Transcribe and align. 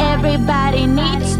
everybody 0.00 0.86
needs 0.86 1.31